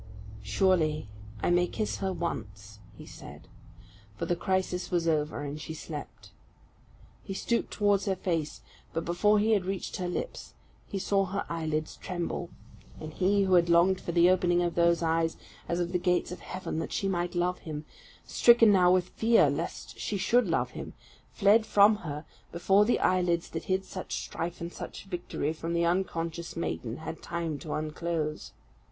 [0.41, 1.07] "Surely
[1.43, 3.47] I may kiss her once," he said.
[4.15, 6.31] For the crisis was over, and she slept.
[7.23, 8.61] He stooped towards her face,
[8.93, 10.55] but before he had reached her lips
[10.87, 12.49] he saw her eyelids tremble;
[12.99, 15.37] and he who had longed for the opening of those eyes,
[15.69, 17.85] as of the gates of heaven, that she might love him,
[18.25, 20.93] stricken now with fear lest she should love him,
[21.31, 25.85] fled from her, before the eyelids that hid such strife and such victory from the
[25.85, 28.51] unconscious maiden had time to unclose.